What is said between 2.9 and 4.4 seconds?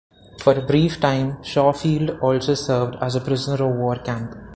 as a prisoner-of-war camp.